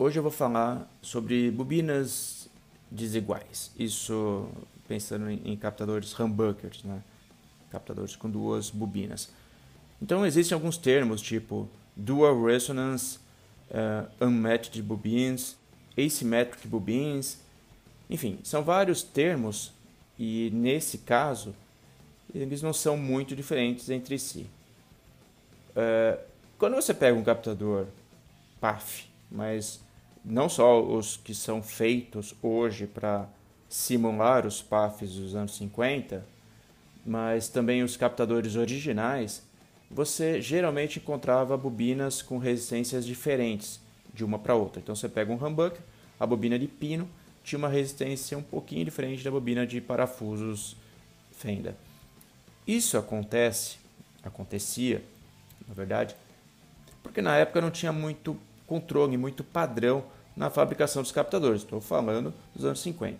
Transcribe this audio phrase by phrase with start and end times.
[0.00, 2.48] Hoje eu vou falar sobre bobinas
[2.88, 3.72] desiguais.
[3.76, 4.48] Isso
[4.86, 7.02] pensando em, captadores humbuckers, né?
[7.68, 9.28] captadores com duas bobinas.
[10.00, 13.18] Então existem alguns termos tipo dual resonance,
[13.72, 15.56] uh, unmatched bobines,
[15.98, 17.40] asymmetric bobines,
[18.08, 19.72] enfim, são vários termos
[20.16, 21.52] e nesse caso
[22.32, 24.46] eles não são muito diferentes entre si.
[25.70, 26.22] Uh,
[26.56, 27.88] quando você pega um captador
[28.60, 29.80] PAF, mas
[30.28, 33.26] não só os que são feitos hoje para
[33.68, 36.24] simular os PAFs dos anos 50,
[37.04, 39.42] mas também os captadores originais,
[39.90, 43.80] você geralmente encontrava bobinas com resistências diferentes
[44.12, 44.80] de uma para outra.
[44.80, 45.80] Então você pega um humbucker,
[46.20, 47.08] a bobina de pino
[47.42, 50.76] tinha uma resistência um pouquinho diferente da bobina de parafusos
[51.32, 51.74] fenda.
[52.66, 53.78] Isso acontece,
[54.22, 55.02] acontecia,
[55.66, 56.14] na verdade,
[57.02, 58.36] porque na época não tinha muito
[58.66, 60.04] controle, muito padrão
[60.38, 61.62] na fabricação dos captadores.
[61.62, 63.18] Estou falando dos anos 50.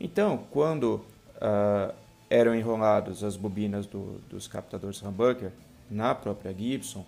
[0.00, 0.94] Então, quando
[1.36, 1.94] uh,
[2.30, 5.52] eram enrolados as bobinas do, dos captadores humbucker
[5.90, 7.04] na própria Gibson,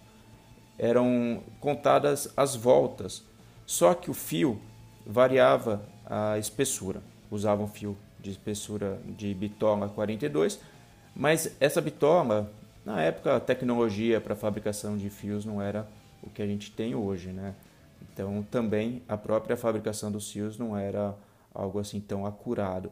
[0.79, 3.25] eram contadas as voltas,
[3.65, 4.61] só que o fio
[5.07, 7.01] variava a espessura.
[7.31, 10.61] Usavam fio de espessura de bitola 42,
[11.15, 12.53] mas essa bitola,
[12.85, 15.89] na época, a tecnologia para fabricação de fios não era
[16.23, 17.55] o que a gente tem hoje, né?
[18.13, 21.15] Então, também a própria fabricação dos fios não era
[21.55, 22.91] algo assim tão acurado.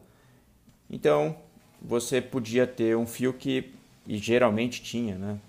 [0.89, 1.35] Então,
[1.81, 3.73] você podia ter um fio que,
[4.07, 5.39] e geralmente tinha, né?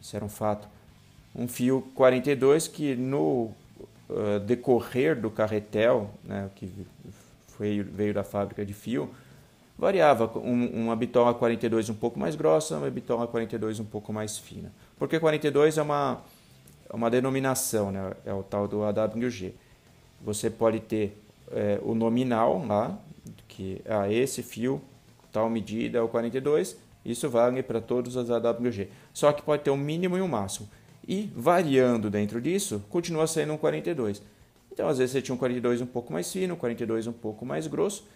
[0.00, 0.68] Isso era um fato.
[1.34, 3.50] Um fio 42 que no
[4.08, 6.70] uh, decorrer do carretel, né, que
[7.48, 9.10] foi, veio da fábrica de fio,
[9.78, 14.38] variava um, uma bitola 42 um pouco mais grossa, uma bitola 42 um pouco mais
[14.38, 14.72] fina.
[14.98, 16.22] Porque 42 é uma,
[16.88, 18.12] é uma denominação, né?
[18.24, 19.54] é o tal do AWG.
[20.22, 21.16] Você pode ter
[21.50, 22.98] é, o nominal lá,
[23.48, 24.80] que ah, esse fio,
[25.32, 28.88] tal medida é o 42, isso vale para todos os AWG.
[29.12, 30.68] Só que pode ter um mínimo e um máximo.
[31.06, 34.22] E variando dentro disso, continua sendo um 42.
[34.72, 37.44] Então, às vezes você tinha um 42 um pouco mais fino, um 42 um pouco
[37.44, 38.06] mais grosso,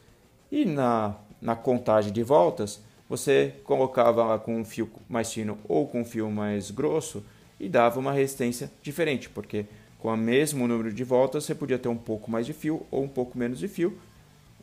[0.51, 5.87] e na, na contagem de voltas, você colocava lá com um fio mais fino ou
[5.87, 7.23] com um fio mais grosso
[7.59, 9.67] e dava uma resistência diferente, porque
[9.99, 13.03] com o mesmo número de voltas você podia ter um pouco mais de fio ou
[13.03, 13.99] um pouco menos de fio,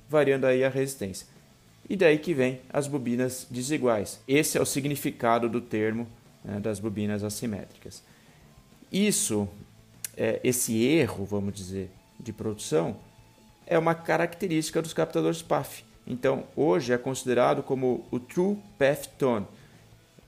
[0.10, 1.28] variando aí a resistência.
[1.90, 4.20] E daí que vem as bobinas desiguais.
[4.28, 6.08] Esse é o significado do termo
[6.44, 8.02] né, das bobinas assimétricas.
[8.92, 9.48] Isso,
[10.16, 11.90] é, esse erro, vamos dizer,
[12.20, 12.98] de produção,
[13.68, 15.84] é uma característica dos captadores PAF.
[16.08, 19.46] Então, hoje é considerado como o True Path Tone,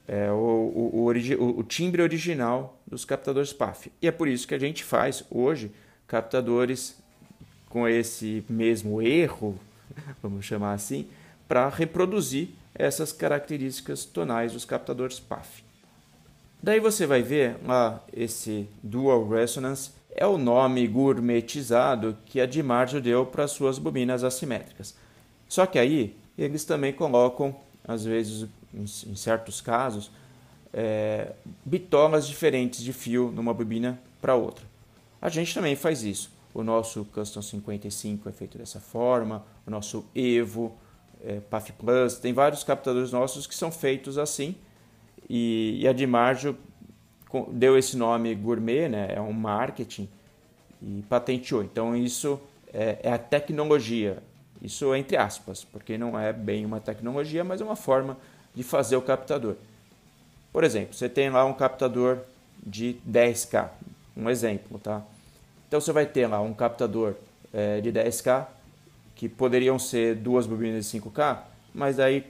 [0.07, 3.91] é, o, o, o, o, timbre original dos captadores PAF.
[4.01, 5.71] E é por isso que a gente faz hoje
[6.07, 6.97] captadores
[7.69, 9.59] com esse mesmo erro,
[10.23, 11.07] vamos chamar assim,
[11.47, 15.63] para reproduzir essas características tonais dos captadores PAF.
[16.63, 22.99] Daí você vai ver lá esse Dual Resonance é o nome gourmetizado que a Dimaggio
[22.99, 24.95] deu para suas bobinas assimétricas.
[25.47, 27.55] Só que aí eles também colocam,
[27.87, 30.11] às vezes, em certos casos,
[30.73, 31.33] é,
[31.65, 34.65] bitolas diferentes de fio numa bobina para outra.
[35.21, 36.31] A gente também faz isso.
[36.53, 40.75] O nosso Custom 55 é feito dessa forma, o nosso Evo,
[41.23, 44.55] é, PAF Plus, tem vários captadores nossos que são feitos assim.
[45.29, 46.57] E, e a Dimaggio
[47.51, 49.13] deu esse nome gourmet, né?
[49.13, 50.07] é um marketing,
[50.81, 51.63] e patenteou.
[51.63, 52.39] Então isso
[52.73, 54.21] é, é, a tecnologia,
[54.61, 58.17] isso entre aspas, porque não é bem uma tecnologia, mas é uma forma
[58.63, 59.55] fazer o captador.
[60.51, 62.19] Por exemplo, você tem lá um captador
[62.65, 63.69] de 10K,
[64.15, 65.03] um exemplo, tá?
[65.67, 67.15] Então você vai ter lá um captador
[67.53, 68.47] é, de 10K,
[69.15, 71.39] que poderiam ser duas bobinas de 5K,
[71.73, 72.25] mas aí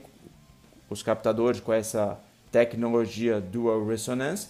[0.90, 2.18] os captadores com essa
[2.50, 4.48] tecnologia Dual Resonance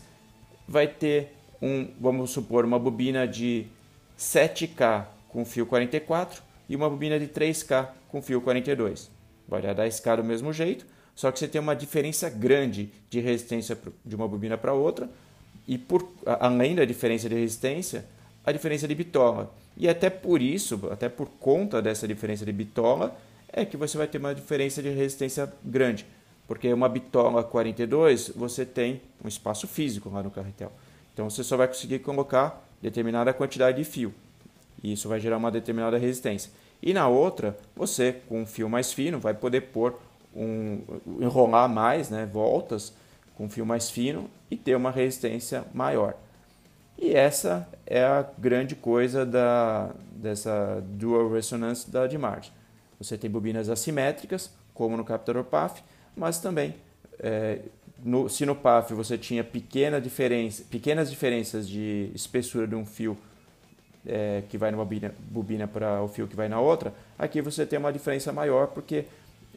[0.66, 3.66] vai ter um, vamos supor, uma bobina de
[4.18, 9.10] 7K com fio 44 e uma bobina de 3K com fio 42.
[9.48, 10.86] Vai dar 10K do mesmo jeito,
[11.18, 15.10] só que você tem uma diferença grande de resistência de uma bobina para outra
[15.66, 18.04] e por, além da diferença de resistência,
[18.46, 19.52] a diferença de bitola.
[19.76, 23.18] E até por isso, até por conta dessa diferença de bitola,
[23.52, 26.06] é que você vai ter uma diferença de resistência grande.
[26.46, 30.70] Porque uma bitola 42, você tem um espaço físico lá no carretel.
[31.12, 34.14] Então você só vai conseguir colocar determinada quantidade de fio.
[34.84, 36.52] E isso vai gerar uma determinada resistência.
[36.80, 39.98] E na outra, você com um fio mais fino vai poder pôr
[40.34, 40.80] um
[41.20, 42.92] enrolar mais, né, voltas
[43.36, 46.14] com fio mais fino e ter uma resistência maior.
[46.98, 52.52] E essa é a grande coisa da, dessa Dual Resonance da DMARD.
[52.98, 55.82] Você tem bobinas assimétricas, como no captador PAF,
[56.16, 56.74] mas também
[57.20, 57.60] é,
[58.04, 63.16] no, se no PAF você tinha pequena diferença, pequenas diferenças de espessura de um fio
[64.06, 67.66] é, que vai numa bobina, bobina para o fio que vai na outra, aqui você
[67.66, 69.04] tem uma diferença maior porque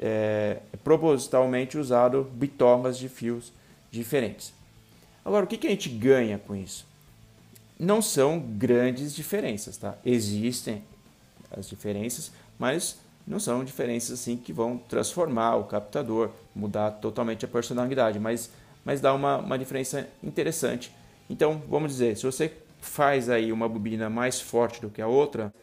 [0.02, 3.54] é, propositalmente usado bitolas de fios
[3.92, 4.54] diferentes.
[5.24, 6.88] Agora, o que, que a gente ganha com isso?
[7.80, 9.96] Não são grandes diferenças, tá?
[10.04, 10.84] Existem
[11.56, 17.48] as diferenças, mas não são diferenças assim que vão transformar o captador, mudar totalmente a
[17.48, 18.50] personalidade, mas,
[18.84, 20.92] mas dá uma, uma diferença interessante.
[21.30, 22.52] Então, vamos dizer, se você
[22.82, 25.54] faz aí uma bobina mais forte do que a outra,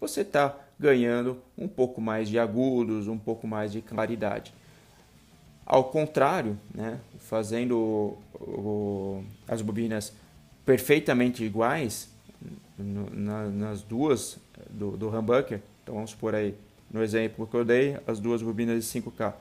[0.00, 4.54] você está ganhando um pouco mais de agudos, um pouco mais de claridade.
[5.66, 10.14] Ao contrário, né, fazendo o, o, as bobinas
[10.64, 12.08] perfeitamente iguais
[12.78, 14.38] no, na, nas duas
[14.70, 16.54] do, do humbucker, então vamos supor aí
[16.90, 19.34] no exemplo que eu dei, as duas bobinas de 5K,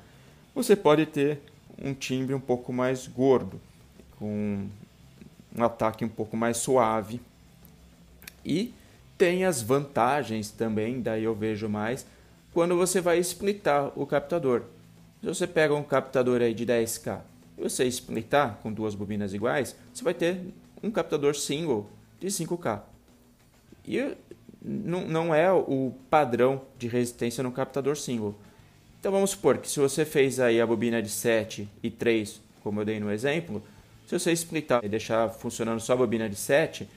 [0.54, 1.42] você pode ter
[1.82, 3.60] um timbre um pouco mais gordo,
[4.18, 4.68] com
[5.56, 7.22] um ataque um pouco mais suave.
[8.46, 8.74] E
[9.20, 12.06] tem as vantagens também, daí eu vejo mais,
[12.54, 14.64] quando você vai splitar o captador.
[15.20, 17.20] Se você pega um captador aí de 10K
[17.58, 20.40] e você splitar com duas bobinas iguais, você vai ter
[20.82, 22.82] um captador single de 5K.
[23.86, 24.16] E
[24.62, 28.34] não, é o padrão de resistência no captador single.
[29.02, 32.80] Então vamos supor que se você fez aí a bobina de 7 e 3, como
[32.80, 33.62] eu dei no exemplo,
[34.08, 36.88] se você splitar e deixar funcionando só a bobina de 7,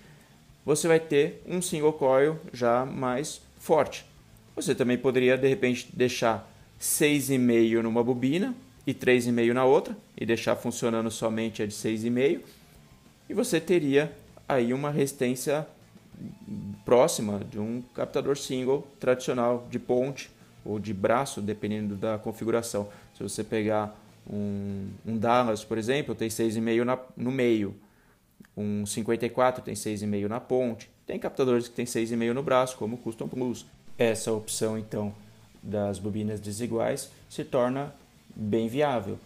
[0.64, 4.04] você vai ter um single coil já mais forte.
[4.54, 6.48] Você também poderia de repente deixar
[6.80, 8.54] 6,5 numa bobina
[8.86, 12.40] e 3,5 na outra e deixar funcionando somente a de 6,5
[13.28, 14.12] e você teria
[14.48, 15.66] aí uma resistência
[16.84, 20.30] próxima de um captador single tradicional de ponte
[20.64, 22.88] ou de braço, dependendo da configuração.
[23.16, 23.98] Se você pegar
[24.30, 27.74] um, um Dallas, por exemplo, tem 6,5 no meio.
[28.56, 30.90] Um 54 tem 6,5 na ponte.
[31.06, 33.66] Tem captadores que tem 6,5 no braço, como o Custom Plus.
[33.98, 35.14] Essa opção, então,
[35.62, 37.94] das bobinas desiguais se torna
[38.34, 39.18] bem viável.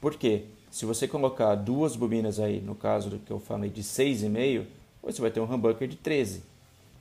[0.00, 0.44] Por quê?
[0.70, 4.64] Se você colocar duas bobinas aí, no caso do que eu falei de 6,5,
[5.02, 6.42] você vai ter um humbucker de 13.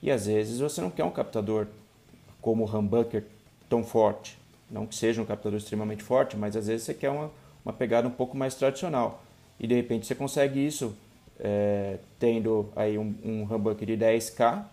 [0.02, 1.68] E às vezes você não quer um captador
[2.42, 3.24] como o humbucker
[3.70, 4.38] tão forte.
[4.70, 7.32] Não que seja um captador extremamente forte, mas às vezes você quer uma,
[7.64, 9.24] uma pegada um pouco mais tradicional.
[9.60, 10.96] E de repente você consegue isso
[11.40, 14.64] é, tendo aí um, um humbucker de 10K,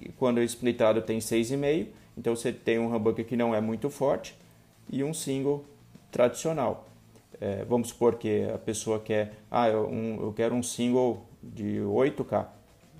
[0.00, 1.86] e quando splitado tem 6,5,
[2.16, 4.34] então você tem um humbucker que não é muito forte
[4.90, 5.64] e um single
[6.10, 6.88] tradicional.
[7.40, 11.78] É, vamos supor que a pessoa quer, ah, eu, um, eu quero um single de
[11.78, 12.46] 8K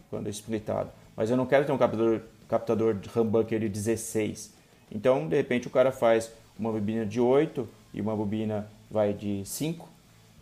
[0.08, 4.54] quando é splitado, mas eu não quero ter um captador, captador de humbucker de 16.
[4.90, 9.44] Então, de repente, o cara faz uma bobina de 8 e uma bobina vai de
[9.44, 9.88] 5.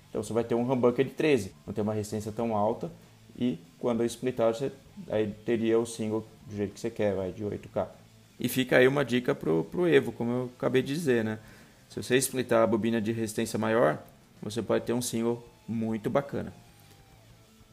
[0.09, 1.55] Então, você vai ter um humbucker de 13.
[1.67, 2.91] Não tem uma resistência tão alta.
[3.39, 4.73] E quando é splitado, você
[5.09, 7.87] aí teria o single do jeito que você quer, vai de 8K.
[8.41, 11.39] E fica aí uma dica pro, pro Evo, como eu acabei de dizer, né?
[11.89, 13.99] Se você splitar a bobina de resistência maior,
[14.43, 16.53] você pode ter um single muito bacana.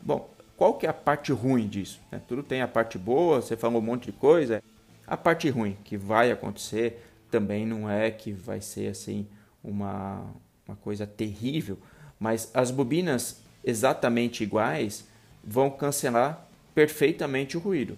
[0.02, 2.00] Bom, qual que é a parte ruim disso?
[2.12, 4.64] É, tudo tem a parte boa, você falou um monte de coisa.
[5.06, 9.28] A parte ruim que vai acontecer também não é que vai ser assim
[9.64, 10.26] uma,
[10.68, 11.78] uma coisa terrível,
[12.20, 15.06] mas as bobinas exatamente iguais
[15.44, 17.98] vão cancelar perfeitamente o ruído.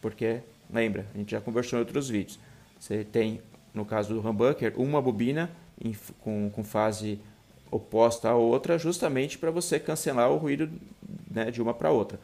[0.00, 0.40] Porque,
[0.72, 2.38] lembra, a gente já conversou em outros vídeos.
[2.78, 3.40] Você tem,
[3.72, 5.50] no caso do humbucker, uma bobina
[5.82, 7.18] em, com, com fase
[7.70, 10.70] oposta à outra, justamente para você cancelar o ruído
[11.30, 12.18] né, de uma para outra.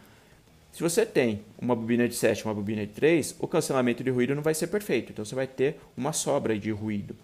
[0.73, 4.11] Se você tem uma bobina de 7 e uma bobina de 3, o cancelamento de
[4.11, 5.11] ruído não vai ser perfeito.
[5.11, 7.17] Então você vai ter uma sobra de ruído.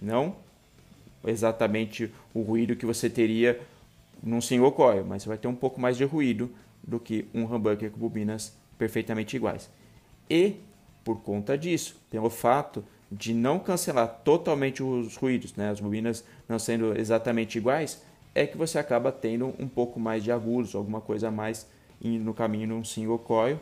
[0.00, 0.34] Não
[1.26, 3.60] exatamente o ruído que você teria
[4.22, 6.50] num single coil, mas você vai ter um pouco mais de ruído
[6.82, 9.70] do que um humbucker com bobinas perfeitamente iguais.
[10.28, 10.56] E,
[11.02, 16.58] por conta disso, pelo fato de não cancelar totalmente os ruídos, né, as bobinas não
[16.58, 18.02] sendo exatamente iguais,
[18.34, 21.66] é que você acaba tendo um pouco mais de agudos, alguma coisa a mais
[22.00, 23.58] no caminho num single coil,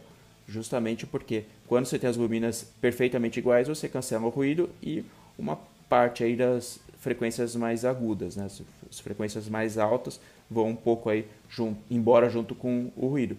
[0.48, 5.04] justamente porque quando você tem as bobinas perfeitamente iguais, você cancela o ruído e
[5.38, 8.46] uma parte aí das frequências mais agudas, né?
[8.88, 13.36] as frequências mais altas vão um pouco aí junto, embora junto com o ruído.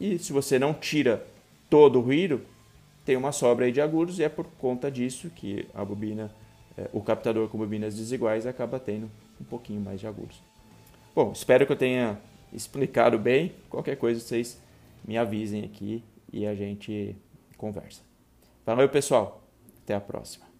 [0.00, 1.22] E se você não tira
[1.68, 2.40] todo o ruído,
[3.04, 6.32] tem uma sobra aí de agudos e é por conta disso que a bobina,
[6.76, 10.42] é, o captador com bobinas desiguais acaba tendo um pouquinho mais de agudos.
[11.14, 12.18] Bom, espero que eu tenha
[12.50, 13.52] explicado bem.
[13.68, 14.58] Qualquer coisa vocês
[15.06, 16.02] me avisem aqui
[16.32, 17.14] e a gente
[17.58, 18.00] conversa.
[18.64, 19.42] Valeu, pessoal.
[19.84, 20.51] Até a próxima.